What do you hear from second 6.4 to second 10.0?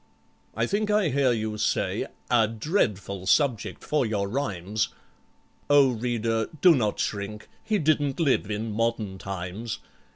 do not shrink—he didn't live in modern times!